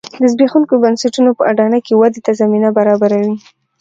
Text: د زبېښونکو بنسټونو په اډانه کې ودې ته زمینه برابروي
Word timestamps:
د 0.21 0.23
زبېښونکو 0.31 0.73
بنسټونو 0.83 1.29
په 1.37 1.43
اډانه 1.51 1.79
کې 1.85 1.93
ودې 1.99 2.21
ته 2.25 2.31
زمینه 2.41 2.69
برابروي 2.77 3.33